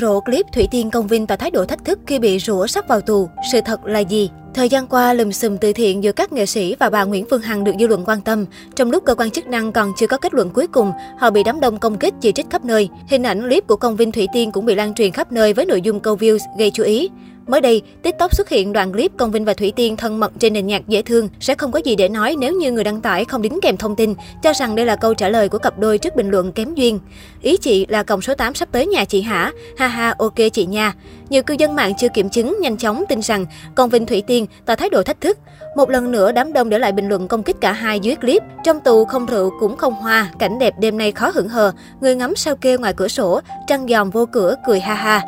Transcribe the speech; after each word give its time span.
rộ 0.00 0.20
clip 0.20 0.46
Thủy 0.52 0.68
Tiên 0.70 0.90
công 0.90 1.06
vinh 1.06 1.26
tỏ 1.26 1.36
thái 1.36 1.50
độ 1.50 1.64
thách 1.64 1.84
thức 1.84 1.98
khi 2.06 2.18
bị 2.18 2.38
rủa 2.38 2.66
sắp 2.66 2.88
vào 2.88 3.00
tù. 3.00 3.28
Sự 3.52 3.60
thật 3.60 3.86
là 3.86 3.98
gì? 3.98 4.30
Thời 4.54 4.68
gian 4.68 4.86
qua, 4.86 5.12
lùm 5.12 5.30
xùm 5.30 5.56
từ 5.56 5.72
thiện 5.72 6.04
giữa 6.04 6.12
các 6.12 6.32
nghệ 6.32 6.46
sĩ 6.46 6.76
và 6.78 6.90
bà 6.90 7.04
Nguyễn 7.04 7.24
Phương 7.30 7.40
Hằng 7.40 7.64
được 7.64 7.72
dư 7.80 7.86
luận 7.86 8.04
quan 8.06 8.20
tâm. 8.20 8.46
Trong 8.76 8.90
lúc 8.90 9.04
cơ 9.04 9.14
quan 9.14 9.30
chức 9.30 9.46
năng 9.46 9.72
còn 9.72 9.92
chưa 9.98 10.06
có 10.06 10.16
kết 10.16 10.34
luận 10.34 10.50
cuối 10.50 10.66
cùng, 10.66 10.92
họ 11.18 11.30
bị 11.30 11.42
đám 11.42 11.60
đông 11.60 11.78
công 11.78 11.98
kích 11.98 12.14
chỉ 12.20 12.32
trích 12.32 12.50
khắp 12.50 12.64
nơi. 12.64 12.88
Hình 13.08 13.22
ảnh 13.22 13.42
clip 13.42 13.66
của 13.66 13.76
công 13.76 13.96
vinh 13.96 14.12
Thủy 14.12 14.26
Tiên 14.32 14.52
cũng 14.52 14.66
bị 14.66 14.74
lan 14.74 14.94
truyền 14.94 15.12
khắp 15.12 15.32
nơi 15.32 15.52
với 15.52 15.66
nội 15.66 15.80
dung 15.80 16.00
câu 16.00 16.16
views 16.16 16.38
gây 16.58 16.70
chú 16.70 16.82
ý. 16.82 17.08
Mới 17.50 17.60
đây, 17.60 17.82
TikTok 18.02 18.34
xuất 18.34 18.48
hiện 18.48 18.72
đoạn 18.72 18.92
clip 18.92 19.12
Công 19.16 19.30
Vinh 19.30 19.44
và 19.44 19.54
Thủy 19.54 19.72
Tiên 19.76 19.96
thân 19.96 20.20
mật 20.20 20.32
trên 20.38 20.52
nền 20.52 20.66
nhạc 20.66 20.88
dễ 20.88 21.02
thương. 21.02 21.28
Sẽ 21.40 21.54
không 21.54 21.72
có 21.72 21.78
gì 21.78 21.96
để 21.96 22.08
nói 22.08 22.36
nếu 22.38 22.52
như 22.52 22.72
người 22.72 22.84
đăng 22.84 23.00
tải 23.00 23.24
không 23.24 23.42
đính 23.42 23.58
kèm 23.62 23.76
thông 23.76 23.96
tin, 23.96 24.14
cho 24.42 24.52
rằng 24.52 24.76
đây 24.76 24.86
là 24.86 24.96
câu 24.96 25.14
trả 25.14 25.28
lời 25.28 25.48
của 25.48 25.58
cặp 25.58 25.78
đôi 25.78 25.98
trước 25.98 26.16
bình 26.16 26.30
luận 26.30 26.52
kém 26.52 26.74
duyên. 26.74 26.98
Ý 27.42 27.56
chị 27.56 27.86
là 27.88 28.02
còng 28.02 28.22
số 28.22 28.34
8 28.34 28.54
sắp 28.54 28.68
tới 28.72 28.86
nhà 28.86 29.04
chị 29.04 29.22
hả? 29.22 29.52
Ha 29.78 29.86
ha, 29.86 30.14
ok 30.18 30.34
chị 30.52 30.66
nha. 30.66 30.92
Nhiều 31.30 31.42
cư 31.42 31.54
dân 31.58 31.74
mạng 31.74 31.92
chưa 31.98 32.08
kiểm 32.08 32.28
chứng 32.28 32.56
nhanh 32.60 32.76
chóng 32.76 33.04
tin 33.08 33.22
rằng 33.22 33.46
Công 33.74 33.90
Vinh 33.90 34.06
Thủy 34.06 34.22
Tiên 34.26 34.46
tỏ 34.66 34.74
thái 34.74 34.90
độ 34.90 35.02
thách 35.02 35.20
thức. 35.20 35.38
Một 35.76 35.90
lần 35.90 36.10
nữa, 36.10 36.32
đám 36.32 36.52
đông 36.52 36.68
để 36.68 36.78
lại 36.78 36.92
bình 36.92 37.08
luận 37.08 37.28
công 37.28 37.42
kích 37.42 37.56
cả 37.60 37.72
hai 37.72 38.00
dưới 38.00 38.16
clip. 38.16 38.42
Trong 38.64 38.80
tù 38.80 39.04
không 39.04 39.26
rượu 39.26 39.50
cũng 39.60 39.76
không 39.76 39.94
hoa, 39.94 40.30
cảnh 40.38 40.58
đẹp 40.58 40.74
đêm 40.78 40.98
nay 40.98 41.12
khó 41.12 41.30
hưởng 41.34 41.48
hờ. 41.48 41.72
Người 42.00 42.16
ngắm 42.16 42.36
sao 42.36 42.56
kêu 42.56 42.78
ngoài 42.78 42.94
cửa 42.96 43.08
sổ, 43.08 43.40
trăng 43.66 43.86
giòm 43.88 44.10
vô 44.10 44.26
cửa 44.32 44.54
cười 44.66 44.80
ha 44.80 44.94
ha. 44.94 45.22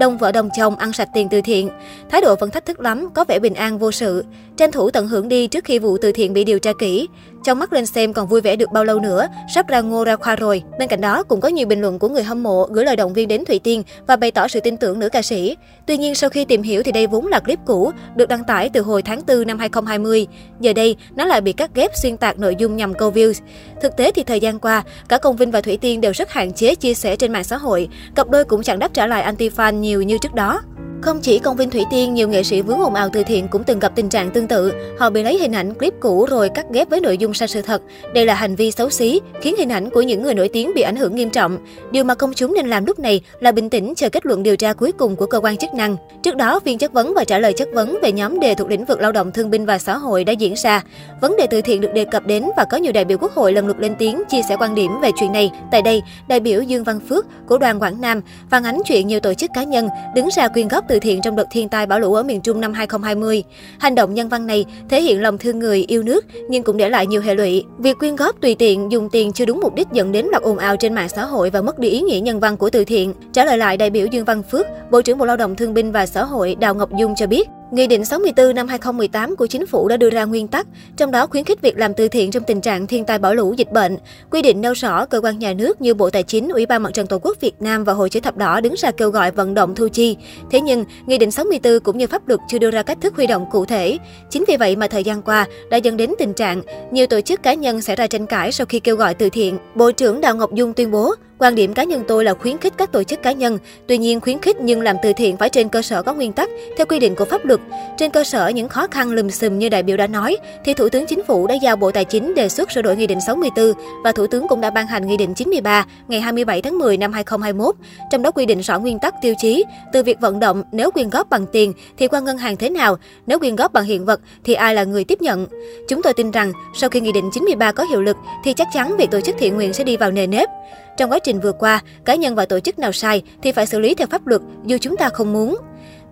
Đông 0.00 0.18
vợ 0.18 0.32
đồng 0.32 0.48
chồng 0.56 0.76
ăn 0.76 0.92
sạch 0.92 1.08
tiền 1.14 1.28
từ 1.28 1.40
thiện. 1.40 1.70
Thái 2.08 2.20
độ 2.20 2.36
vẫn 2.36 2.50
thách 2.50 2.66
thức 2.66 2.80
lắm, 2.80 3.08
có 3.14 3.24
vẻ 3.24 3.38
bình 3.38 3.54
an 3.54 3.78
vô 3.78 3.92
sự. 3.92 4.24
Tranh 4.56 4.72
thủ 4.72 4.90
tận 4.90 5.08
hưởng 5.08 5.28
đi 5.28 5.46
trước 5.46 5.64
khi 5.64 5.78
vụ 5.78 5.98
từ 5.98 6.12
thiện 6.12 6.32
bị 6.32 6.44
điều 6.44 6.58
tra 6.58 6.72
kỹ. 6.78 7.08
Trong 7.44 7.58
mắt 7.58 7.72
lên 7.72 7.86
xem 7.86 8.12
còn 8.12 8.28
vui 8.28 8.40
vẻ 8.40 8.56
được 8.56 8.72
bao 8.72 8.84
lâu 8.84 9.00
nữa, 9.00 9.26
sắp 9.54 9.68
ra 9.68 9.80
ngô 9.80 10.04
ra 10.04 10.16
khoa 10.16 10.36
rồi. 10.36 10.62
Bên 10.78 10.88
cạnh 10.88 11.00
đó 11.00 11.22
cũng 11.22 11.40
có 11.40 11.48
nhiều 11.48 11.66
bình 11.66 11.80
luận 11.80 11.98
của 11.98 12.08
người 12.08 12.22
hâm 12.22 12.42
mộ 12.42 12.66
gửi 12.70 12.84
lời 12.84 12.96
động 12.96 13.12
viên 13.12 13.28
đến 13.28 13.44
Thủy 13.44 13.58
Tiên 13.58 13.82
và 14.06 14.16
bày 14.16 14.30
tỏ 14.30 14.48
sự 14.48 14.60
tin 14.60 14.76
tưởng 14.76 14.98
nữ 14.98 15.08
ca 15.08 15.22
sĩ. 15.22 15.56
Tuy 15.86 15.96
nhiên 15.96 16.14
sau 16.14 16.30
khi 16.30 16.44
tìm 16.44 16.62
hiểu 16.62 16.82
thì 16.82 16.92
đây 16.92 17.06
vốn 17.06 17.26
là 17.26 17.40
clip 17.40 17.58
cũ, 17.66 17.90
được 18.16 18.28
đăng 18.28 18.44
tải 18.44 18.68
từ 18.68 18.80
hồi 18.80 19.02
tháng 19.02 19.20
4 19.26 19.46
năm 19.46 19.58
2020. 19.58 20.26
Giờ 20.60 20.72
đây, 20.72 20.96
nó 21.16 21.24
lại 21.24 21.40
bị 21.40 21.52
cắt 21.52 21.70
ghép 21.74 21.90
xuyên 22.02 22.16
tạc 22.16 22.38
nội 22.38 22.56
dung 22.58 22.76
nhằm 22.76 22.94
câu 22.94 23.10
views. 23.10 23.40
Thực 23.82 23.96
tế 23.96 24.10
thì 24.10 24.22
thời 24.22 24.40
gian 24.40 24.58
qua, 24.58 24.82
cả 25.08 25.18
Công 25.18 25.36
Vinh 25.36 25.50
và 25.50 25.60
Thủy 25.60 25.76
Tiên 25.76 26.00
đều 26.00 26.12
rất 26.12 26.32
hạn 26.32 26.52
chế 26.52 26.74
chia 26.74 26.94
sẻ 26.94 27.16
trên 27.16 27.32
mạng 27.32 27.44
xã 27.44 27.56
hội. 27.56 27.88
Cặp 28.14 28.28
đôi 28.30 28.44
cũng 28.44 28.62
chẳng 28.62 28.78
đáp 28.78 28.94
trả 28.94 29.06
lại 29.06 29.32
anti-fan 29.34 29.72
nhiều 29.72 30.02
như 30.02 30.18
trước 30.18 30.34
đó. 30.34 30.60
Không 31.04 31.20
chỉ 31.20 31.38
công 31.38 31.56
Vinh 31.56 31.70
Thủy 31.70 31.84
Tiên, 31.90 32.14
nhiều 32.14 32.28
nghệ 32.28 32.42
sĩ 32.42 32.60
vướng 32.60 32.80
ồn 32.80 32.94
ào 32.94 33.08
từ 33.12 33.22
thiện 33.22 33.48
cũng 33.48 33.64
từng 33.64 33.78
gặp 33.78 33.92
tình 33.94 34.08
trạng 34.08 34.30
tương 34.30 34.46
tự. 34.46 34.72
Họ 34.98 35.10
bị 35.10 35.22
lấy 35.22 35.38
hình 35.38 35.52
ảnh 35.52 35.74
clip 35.74 35.94
cũ 36.00 36.26
rồi 36.30 36.48
cắt 36.48 36.66
ghép 36.70 36.90
với 36.90 37.00
nội 37.00 37.18
dung 37.18 37.34
sai 37.34 37.48
sự 37.48 37.62
thật. 37.62 37.82
Đây 38.14 38.26
là 38.26 38.34
hành 38.34 38.56
vi 38.56 38.70
xấu 38.70 38.90
xí, 38.90 39.20
khiến 39.40 39.54
hình 39.58 39.68
ảnh 39.68 39.90
của 39.90 40.02
những 40.02 40.22
người 40.22 40.34
nổi 40.34 40.48
tiếng 40.48 40.74
bị 40.74 40.82
ảnh 40.82 40.96
hưởng 40.96 41.16
nghiêm 41.16 41.30
trọng. 41.30 41.58
Điều 41.90 42.04
mà 42.04 42.14
công 42.14 42.32
chúng 42.34 42.54
nên 42.54 42.66
làm 42.66 42.86
lúc 42.86 42.98
này 42.98 43.20
là 43.40 43.52
bình 43.52 43.70
tĩnh 43.70 43.94
chờ 43.96 44.08
kết 44.08 44.26
luận 44.26 44.42
điều 44.42 44.56
tra 44.56 44.72
cuối 44.72 44.92
cùng 44.92 45.16
của 45.16 45.26
cơ 45.26 45.40
quan 45.40 45.56
chức 45.56 45.74
năng. 45.74 45.96
Trước 46.22 46.36
đó, 46.36 46.60
phiên 46.60 46.78
chất 46.78 46.92
vấn 46.92 47.14
và 47.14 47.24
trả 47.24 47.38
lời 47.38 47.52
chất 47.52 47.68
vấn 47.72 47.98
về 48.02 48.12
nhóm 48.12 48.40
đề 48.40 48.54
thuộc 48.54 48.70
lĩnh 48.70 48.84
vực 48.84 49.00
lao 49.00 49.12
động 49.12 49.32
thương 49.32 49.50
binh 49.50 49.66
và 49.66 49.78
xã 49.78 49.96
hội 49.96 50.24
đã 50.24 50.32
diễn 50.32 50.54
ra. 50.56 50.82
Vấn 51.20 51.36
đề 51.36 51.46
từ 51.46 51.60
thiện 51.60 51.80
được 51.80 51.92
đề 51.94 52.04
cập 52.04 52.26
đến 52.26 52.44
và 52.56 52.64
có 52.70 52.76
nhiều 52.76 52.92
đại 52.92 53.04
biểu 53.04 53.18
quốc 53.18 53.32
hội 53.32 53.52
lần 53.52 53.66
lượt 53.66 53.78
lên 53.78 53.94
tiếng 53.98 54.22
chia 54.28 54.42
sẻ 54.48 54.56
quan 54.60 54.74
điểm 54.74 55.00
về 55.02 55.10
chuyện 55.20 55.32
này. 55.32 55.50
Tại 55.70 55.82
đây, 55.82 56.02
đại 56.28 56.40
biểu 56.40 56.62
Dương 56.62 56.84
Văn 56.84 57.00
Phước 57.08 57.26
của 57.48 57.58
đoàn 57.58 57.80
Quảng 57.80 58.00
Nam 58.00 58.20
phản 58.50 58.64
ánh 58.64 58.82
chuyện 58.86 59.06
nhiều 59.06 59.20
tổ 59.20 59.34
chức 59.34 59.50
cá 59.54 59.62
nhân 59.62 59.88
đứng 60.14 60.28
ra 60.36 60.48
quyên 60.48 60.68
góp 60.68 60.84
từ 60.88 60.93
từ 60.94 61.00
thiện 61.00 61.20
trong 61.22 61.36
đợt 61.36 61.46
thiên 61.50 61.68
tai 61.68 61.86
bão 61.86 62.00
lũ 62.00 62.14
ở 62.14 62.22
miền 62.22 62.40
Trung 62.40 62.60
năm 62.60 62.72
2020. 62.72 63.44
Hành 63.78 63.94
động 63.94 64.14
nhân 64.14 64.28
văn 64.28 64.46
này 64.46 64.64
thể 64.88 65.02
hiện 65.02 65.22
lòng 65.22 65.38
thương 65.38 65.58
người, 65.58 65.84
yêu 65.88 66.02
nước 66.02 66.24
nhưng 66.48 66.62
cũng 66.62 66.76
để 66.76 66.88
lại 66.88 67.06
nhiều 67.06 67.20
hệ 67.20 67.34
lụy. 67.34 67.64
Việc 67.78 67.98
quyên 67.98 68.16
góp 68.16 68.40
tùy 68.40 68.54
tiện, 68.54 68.92
dùng 68.92 69.08
tiền 69.10 69.32
chưa 69.32 69.44
đúng 69.44 69.60
mục 69.60 69.74
đích 69.74 69.88
dẫn 69.92 70.12
đến 70.12 70.26
loạt 70.30 70.42
ồn 70.42 70.58
ào 70.58 70.76
trên 70.76 70.94
mạng 70.94 71.08
xã 71.08 71.24
hội 71.24 71.50
và 71.50 71.62
mất 71.62 71.78
đi 71.78 71.88
ý 71.88 72.00
nghĩa 72.00 72.20
nhân 72.20 72.40
văn 72.40 72.56
của 72.56 72.70
từ 72.70 72.84
thiện. 72.84 73.14
Trả 73.32 73.44
lời 73.44 73.58
lại 73.58 73.76
đại 73.76 73.90
biểu 73.90 74.06
Dương 74.06 74.24
Văn 74.24 74.42
Phước, 74.42 74.66
Bộ 74.90 75.02
trưởng 75.02 75.18
Bộ 75.18 75.26
Lao 75.26 75.36
động 75.36 75.56
Thương 75.56 75.74
binh 75.74 75.92
và 75.92 76.06
Xã 76.06 76.24
hội 76.24 76.54
Đào 76.54 76.74
Ngọc 76.74 76.90
Dung 76.98 77.14
cho 77.14 77.26
biết, 77.26 77.48
Nghị 77.74 77.86
định 77.86 78.04
64 78.04 78.54
năm 78.54 78.68
2018 78.68 79.36
của 79.36 79.46
chính 79.46 79.66
phủ 79.66 79.88
đã 79.88 79.96
đưa 79.96 80.10
ra 80.10 80.24
nguyên 80.24 80.48
tắc, 80.48 80.66
trong 80.96 81.10
đó 81.10 81.26
khuyến 81.26 81.44
khích 81.44 81.60
việc 81.60 81.78
làm 81.78 81.94
từ 81.94 82.08
thiện 82.08 82.30
trong 82.30 82.42
tình 82.46 82.60
trạng 82.60 82.86
thiên 82.86 83.04
tai 83.04 83.18
bão 83.18 83.34
lũ 83.34 83.54
dịch 83.56 83.72
bệnh. 83.72 83.96
Quy 84.30 84.42
định 84.42 84.60
nêu 84.60 84.72
rõ 84.72 85.06
cơ 85.06 85.20
quan 85.20 85.38
nhà 85.38 85.52
nước 85.52 85.80
như 85.80 85.94
Bộ 85.94 86.10
Tài 86.10 86.22
chính, 86.22 86.48
Ủy 86.48 86.66
ban 86.66 86.82
Mặt 86.82 86.94
trận 86.94 87.06
Tổ 87.06 87.18
quốc 87.18 87.36
Việt 87.40 87.62
Nam 87.62 87.84
và 87.84 87.92
Hội 87.92 88.10
chữ 88.10 88.20
thập 88.20 88.36
đỏ 88.36 88.60
đứng 88.60 88.74
ra 88.76 88.90
kêu 88.90 89.10
gọi 89.10 89.30
vận 89.30 89.54
động 89.54 89.74
thu 89.74 89.88
chi. 89.88 90.16
Thế 90.50 90.60
nhưng, 90.60 90.84
Nghị 91.06 91.18
định 91.18 91.30
64 91.30 91.80
cũng 91.80 91.98
như 91.98 92.06
pháp 92.06 92.28
luật 92.28 92.40
chưa 92.48 92.58
đưa 92.58 92.70
ra 92.70 92.82
cách 92.82 92.98
thức 93.00 93.16
huy 93.16 93.26
động 93.26 93.46
cụ 93.50 93.64
thể. 93.64 93.98
Chính 94.30 94.44
vì 94.48 94.56
vậy 94.56 94.76
mà 94.76 94.86
thời 94.86 95.04
gian 95.04 95.22
qua 95.22 95.46
đã 95.70 95.76
dẫn 95.76 95.96
đến 95.96 96.10
tình 96.18 96.32
trạng 96.32 96.62
nhiều 96.90 97.06
tổ 97.06 97.20
chức 97.20 97.42
cá 97.42 97.54
nhân 97.54 97.80
xảy 97.80 97.96
ra 97.96 98.06
tranh 98.06 98.26
cãi 98.26 98.52
sau 98.52 98.66
khi 98.66 98.80
kêu 98.80 98.96
gọi 98.96 99.14
từ 99.14 99.30
thiện. 99.30 99.58
Bộ 99.74 99.90
trưởng 99.90 100.20
Đào 100.20 100.36
Ngọc 100.36 100.54
Dung 100.54 100.72
tuyên 100.72 100.90
bố 100.90 101.14
Quan 101.38 101.54
điểm 101.54 101.74
cá 101.74 101.84
nhân 101.84 102.04
tôi 102.08 102.24
là 102.24 102.34
khuyến 102.34 102.58
khích 102.58 102.72
các 102.76 102.92
tổ 102.92 103.02
chức 103.02 103.22
cá 103.22 103.32
nhân, 103.32 103.58
tuy 103.86 103.98
nhiên 103.98 104.20
khuyến 104.20 104.38
khích 104.38 104.56
nhưng 104.60 104.80
làm 104.80 104.96
từ 105.02 105.12
thiện 105.12 105.36
phải 105.36 105.48
trên 105.48 105.68
cơ 105.68 105.82
sở 105.82 106.02
có 106.02 106.14
nguyên 106.14 106.32
tắc, 106.32 106.50
theo 106.76 106.86
quy 106.86 106.98
định 106.98 107.14
của 107.14 107.24
pháp 107.24 107.44
luật. 107.44 107.60
Trên 107.98 108.10
cơ 108.10 108.24
sở 108.24 108.48
những 108.48 108.68
khó 108.68 108.86
khăn 108.90 109.10
lùm 109.10 109.28
xùm 109.28 109.58
như 109.58 109.68
đại 109.68 109.82
biểu 109.82 109.96
đã 109.96 110.06
nói, 110.06 110.36
thì 110.64 110.74
Thủ 110.74 110.88
tướng 110.88 111.06
Chính 111.06 111.24
phủ 111.24 111.46
đã 111.46 111.54
giao 111.54 111.76
Bộ 111.76 111.90
Tài 111.90 112.04
chính 112.04 112.34
đề 112.34 112.48
xuất 112.48 112.72
sửa 112.72 112.82
đổi 112.82 112.96
Nghị 112.96 113.06
định 113.06 113.20
64 113.20 113.72
và 114.04 114.12
Thủ 114.12 114.26
tướng 114.26 114.48
cũng 114.48 114.60
đã 114.60 114.70
ban 114.70 114.86
hành 114.86 115.06
Nghị 115.06 115.16
định 115.16 115.34
93 115.34 115.86
ngày 116.08 116.20
27 116.20 116.62
tháng 116.62 116.78
10 116.78 116.96
năm 116.96 117.12
2021, 117.12 117.74
trong 118.10 118.22
đó 118.22 118.30
quy 118.30 118.46
định 118.46 118.60
rõ 118.60 118.78
nguyên 118.78 118.98
tắc 118.98 119.14
tiêu 119.22 119.34
chí 119.38 119.64
từ 119.92 120.02
việc 120.02 120.20
vận 120.20 120.40
động 120.40 120.62
nếu 120.72 120.90
quyên 120.90 121.10
góp 121.10 121.30
bằng 121.30 121.46
tiền 121.46 121.72
thì 121.96 122.08
qua 122.08 122.20
ngân 122.20 122.38
hàng 122.38 122.56
thế 122.56 122.70
nào, 122.70 122.96
nếu 123.26 123.38
quyên 123.38 123.56
góp 123.56 123.72
bằng 123.72 123.84
hiện 123.84 124.04
vật 124.04 124.20
thì 124.44 124.54
ai 124.54 124.74
là 124.74 124.84
người 124.84 125.04
tiếp 125.04 125.22
nhận. 125.22 125.46
Chúng 125.88 126.02
tôi 126.02 126.12
tin 126.14 126.30
rằng 126.30 126.52
sau 126.74 126.90
khi 126.90 127.00
Nghị 127.00 127.12
định 127.12 127.30
93 127.32 127.72
có 127.72 127.84
hiệu 127.84 128.02
lực 128.02 128.16
thì 128.44 128.52
chắc 128.52 128.68
chắn 128.72 128.96
việc 128.96 129.10
tổ 129.10 129.20
chức 129.20 129.36
thiện 129.38 129.54
nguyện 129.54 129.72
sẽ 129.72 129.84
đi 129.84 129.96
vào 129.96 130.10
nề 130.10 130.26
nếp. 130.26 130.48
Trong 130.96 131.12
quá 131.12 131.18
trình 131.18 131.40
vừa 131.40 131.52
qua, 131.52 131.80
cá 132.04 132.14
nhân 132.14 132.34
và 132.34 132.46
tổ 132.46 132.60
chức 132.60 132.78
nào 132.78 132.92
sai 132.92 133.22
thì 133.42 133.52
phải 133.52 133.66
xử 133.66 133.80
lý 133.80 133.94
theo 133.94 134.06
pháp 134.06 134.26
luật 134.26 134.42
dù 134.66 134.76
chúng 134.80 134.96
ta 134.96 135.08
không 135.08 135.32
muốn. 135.32 135.56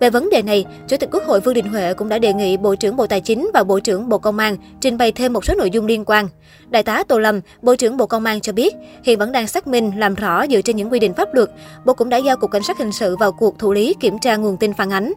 Về 0.02 0.10
vấn 0.10 0.30
đề 0.30 0.42
này, 0.42 0.64
Chủ 0.88 0.96
tịch 0.96 1.08
Quốc 1.12 1.22
hội 1.26 1.40
Vương 1.40 1.54
Đình 1.54 1.66
Huệ 1.66 1.94
cũng 1.94 2.08
đã 2.08 2.18
đề 2.18 2.32
nghị 2.32 2.56
Bộ 2.56 2.74
trưởng 2.74 2.96
Bộ 2.96 3.06
Tài 3.06 3.20
chính 3.20 3.50
và 3.54 3.64
Bộ 3.64 3.80
trưởng 3.80 4.08
Bộ 4.08 4.18
Công 4.18 4.38
an 4.38 4.56
trình 4.80 4.98
bày 4.98 5.12
thêm 5.12 5.32
một 5.32 5.44
số 5.44 5.54
nội 5.54 5.70
dung 5.70 5.86
liên 5.86 6.04
quan. 6.06 6.28
Đại 6.68 6.82
tá 6.82 7.04
Tô 7.08 7.18
Lâm, 7.18 7.40
Bộ 7.62 7.76
trưởng 7.76 7.96
Bộ 7.96 8.06
Công 8.06 8.24
an 8.24 8.40
cho 8.40 8.52
biết, 8.52 8.74
hiện 9.04 9.18
vẫn 9.18 9.32
đang 9.32 9.46
xác 9.46 9.66
minh, 9.66 9.92
làm 9.96 10.14
rõ 10.14 10.46
dựa 10.46 10.60
trên 10.60 10.76
những 10.76 10.92
quy 10.92 10.98
định 10.98 11.14
pháp 11.14 11.34
luật. 11.34 11.50
Bộ 11.84 11.94
cũng 11.94 12.08
đã 12.08 12.16
giao 12.16 12.36
Cục 12.36 12.50
Cảnh 12.50 12.62
sát 12.62 12.78
Hình 12.78 12.92
sự 12.92 13.16
vào 13.16 13.32
cuộc 13.32 13.58
thủ 13.58 13.72
lý 13.72 13.94
kiểm 14.00 14.18
tra 14.18 14.36
nguồn 14.36 14.56
tin 14.56 14.72
phản 14.74 14.90
ánh. 14.90 15.12